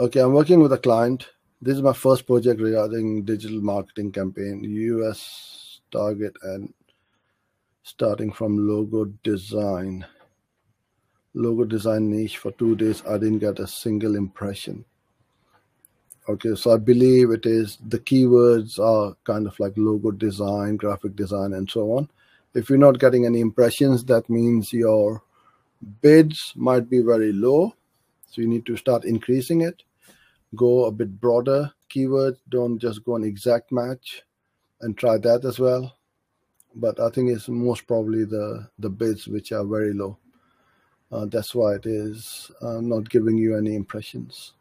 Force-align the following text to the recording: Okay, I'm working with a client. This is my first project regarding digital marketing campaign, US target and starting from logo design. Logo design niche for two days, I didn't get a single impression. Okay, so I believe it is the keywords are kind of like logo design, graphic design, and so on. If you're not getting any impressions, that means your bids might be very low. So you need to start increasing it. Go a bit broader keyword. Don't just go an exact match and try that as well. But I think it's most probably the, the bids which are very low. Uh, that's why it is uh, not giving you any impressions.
Okay, 0.00 0.20
I'm 0.20 0.32
working 0.32 0.60
with 0.60 0.72
a 0.72 0.78
client. 0.78 1.26
This 1.60 1.74
is 1.74 1.82
my 1.82 1.92
first 1.92 2.24
project 2.24 2.60
regarding 2.60 3.24
digital 3.24 3.60
marketing 3.60 4.12
campaign, 4.12 4.62
US 4.62 5.80
target 5.90 6.36
and 6.44 6.72
starting 7.82 8.30
from 8.30 8.68
logo 8.68 9.06
design. 9.24 10.06
Logo 11.34 11.64
design 11.64 12.12
niche 12.12 12.38
for 12.38 12.52
two 12.52 12.76
days, 12.76 13.02
I 13.08 13.18
didn't 13.18 13.40
get 13.40 13.58
a 13.58 13.66
single 13.66 14.14
impression. 14.14 14.84
Okay, 16.28 16.54
so 16.54 16.72
I 16.72 16.76
believe 16.76 17.32
it 17.32 17.44
is 17.44 17.78
the 17.88 17.98
keywords 17.98 18.78
are 18.78 19.16
kind 19.24 19.48
of 19.48 19.58
like 19.58 19.72
logo 19.76 20.12
design, 20.12 20.76
graphic 20.76 21.16
design, 21.16 21.54
and 21.54 21.68
so 21.68 21.90
on. 21.90 22.08
If 22.54 22.70
you're 22.70 22.78
not 22.78 23.00
getting 23.00 23.26
any 23.26 23.40
impressions, 23.40 24.04
that 24.04 24.30
means 24.30 24.72
your 24.72 25.24
bids 26.00 26.52
might 26.54 26.88
be 26.88 27.00
very 27.00 27.32
low. 27.32 27.74
So 28.30 28.42
you 28.42 28.46
need 28.46 28.64
to 28.66 28.76
start 28.76 29.04
increasing 29.04 29.62
it. 29.62 29.82
Go 30.56 30.84
a 30.86 30.92
bit 30.92 31.20
broader 31.20 31.72
keyword. 31.88 32.36
Don't 32.48 32.78
just 32.78 33.04
go 33.04 33.16
an 33.16 33.24
exact 33.24 33.72
match 33.72 34.22
and 34.80 34.96
try 34.96 35.18
that 35.18 35.44
as 35.44 35.58
well. 35.58 35.96
But 36.74 37.00
I 37.00 37.10
think 37.10 37.30
it's 37.30 37.48
most 37.48 37.86
probably 37.86 38.24
the, 38.24 38.68
the 38.78 38.90
bids 38.90 39.26
which 39.26 39.52
are 39.52 39.64
very 39.64 39.92
low. 39.92 40.18
Uh, 41.10 41.26
that's 41.26 41.54
why 41.54 41.74
it 41.74 41.86
is 41.86 42.50
uh, 42.60 42.80
not 42.80 43.08
giving 43.08 43.36
you 43.36 43.56
any 43.56 43.74
impressions. 43.74 44.52